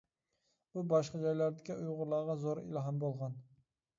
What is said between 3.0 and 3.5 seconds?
بولغان.